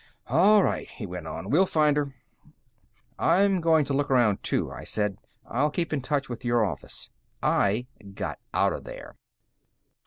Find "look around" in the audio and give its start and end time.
3.93-4.41